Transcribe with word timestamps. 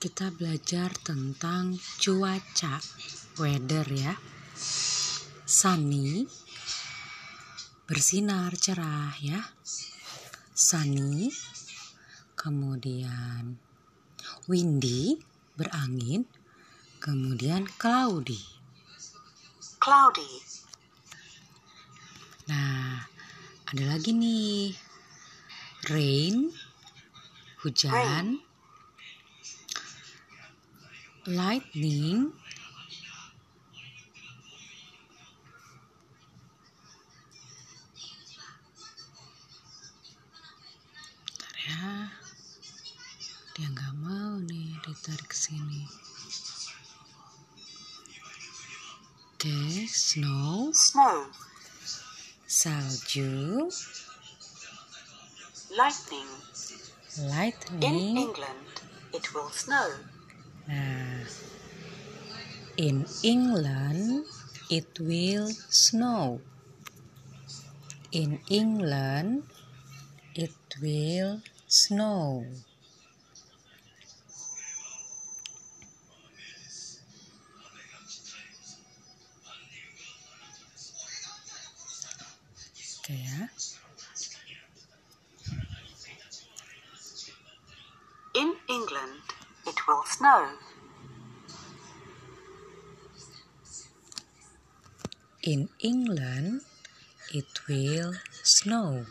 kita 0.00 0.32
belajar 0.32 0.96
tentang 1.04 1.76
cuaca, 2.00 2.80
weather 3.36 3.84
ya. 3.92 4.16
Sunny, 5.44 6.24
bersinar 7.84 8.56
cerah 8.56 9.12
ya. 9.20 9.44
Sunny, 10.56 11.28
kemudian 12.32 13.60
windy, 14.48 15.20
berangin, 15.60 16.24
kemudian 16.96 17.68
cloudy. 17.76 18.40
cloudy, 19.84 20.32
Nah, 22.48 23.04
ada 23.68 23.84
lagi 23.84 24.16
nih. 24.16 24.72
Rain, 25.92 26.48
hujan. 27.60 28.49
Lightning, 31.30 32.34
Bentar 41.30 41.54
ya. 41.70 42.10
Dia 43.54 43.66
nggak 43.70 43.94
mau 44.02 44.42
nih 44.42 44.74
ditarik 44.82 45.30
ke 45.30 45.36
sini. 45.38 45.86
Oke, 49.38 49.86
snow, 49.86 50.74
snow, 50.74 51.30
salju, 52.50 53.70
lightning. 55.78 56.30
In 57.14 57.30
lightning. 57.30 58.18
England, 58.18 58.74
it 59.14 59.30
will 59.30 59.50
snow. 59.54 59.94
Nah, 60.70 61.26
in 62.76 63.06
England 63.24 64.24
it 64.70 65.00
will 65.00 65.50
snow. 65.68 66.40
In 68.12 68.38
England 68.48 69.50
it 70.34 70.54
will 70.80 71.42
snow. 71.66 72.46
Oke 83.10 83.10
ya. 83.10 83.50
In 88.38 88.54
England, 88.70 89.18
will 89.86 90.04
snow. 90.04 90.48
In 95.42 95.68
England 95.80 96.62
it 97.32 97.46
will 97.68 98.14
snow. 98.42 99.06